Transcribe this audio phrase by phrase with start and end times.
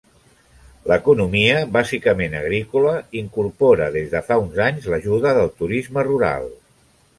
[0.91, 6.53] L'economia, bàsicament agrícola, incorpora des de fa uns anys l'ajuda del turisme rural.